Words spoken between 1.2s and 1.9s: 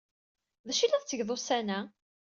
ussan-a?